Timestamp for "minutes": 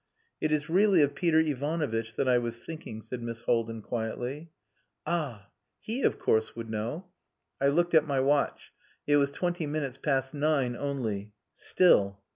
9.67-9.99